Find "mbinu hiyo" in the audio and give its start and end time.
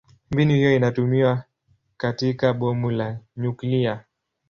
0.31-0.75